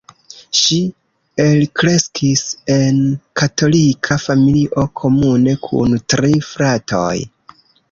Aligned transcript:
Ŝi 0.59 0.77
elkreskis 1.43 2.41
en 2.77 2.97
katolika 3.43 4.19
familio 4.25 4.87
komune 5.03 5.57
kun 5.69 5.97
tri 6.15 6.35
fratoj. 6.51 7.17